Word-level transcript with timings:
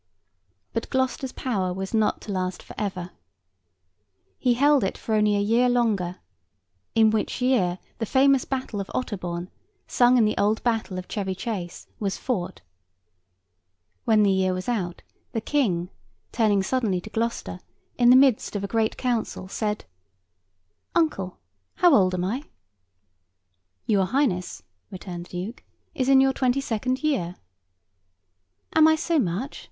But 0.73 0.89
Gloucester's 0.89 1.31
power 1.31 1.71
was 1.71 1.93
not 1.93 2.21
to 2.21 2.31
last 2.31 2.63
for 2.63 2.73
ever. 2.75 3.11
He 4.39 4.55
held 4.55 4.83
it 4.83 4.97
for 4.97 5.13
only 5.13 5.35
a 5.35 5.39
year 5.39 5.69
longer; 5.69 6.15
in 6.95 7.11
which 7.11 7.39
year 7.39 7.77
the 7.99 8.07
famous 8.07 8.43
battle 8.43 8.81
of 8.81 8.89
Otterbourne, 8.95 9.51
sung 9.85 10.17
in 10.17 10.25
the 10.25 10.35
old 10.39 10.63
ballad 10.63 10.91
of 10.97 11.07
Chevy 11.07 11.35
Chase, 11.35 11.85
was 11.99 12.17
fought. 12.17 12.61
When 14.03 14.23
the 14.23 14.31
year 14.31 14.55
was 14.55 14.67
out, 14.67 15.03
the 15.33 15.39
King, 15.39 15.91
turning 16.31 16.63
suddenly 16.63 16.99
to 17.01 17.11
Gloucester, 17.11 17.59
in 17.95 18.09
the 18.09 18.15
midst 18.15 18.55
of 18.55 18.63
a 18.63 18.67
great 18.73 18.97
council 18.97 19.47
said, 19.47 19.85
'Uncle, 20.95 21.37
how 21.75 21.93
old 21.93 22.15
am 22.15 22.23
I?' 22.23 22.41
'Your 23.85 24.05
highness,' 24.07 24.63
returned 24.89 25.27
the 25.27 25.43
Duke, 25.45 25.63
'is 25.93 26.09
in 26.09 26.21
your 26.21 26.33
twenty 26.33 26.59
second 26.59 27.03
year.' 27.03 27.35
'Am 28.73 28.87
I 28.87 28.95
so 28.95 29.19
much? 29.19 29.59